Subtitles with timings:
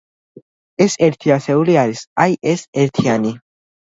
[0.85, 3.35] ეს ერთი ასეული არის, აი, ეს ერთიანი.